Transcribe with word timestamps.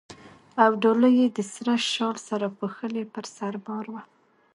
او 0.63 0.71
ډولۍ 0.81 1.13
یې 1.21 1.27
د 1.37 1.39
سره 1.53 1.73
شال 1.93 2.15
سره 2.29 2.47
پوښلې 2.57 3.03
پر 3.13 3.25
سر 3.35 3.53
بار 3.65 3.85
وه. 3.93 4.01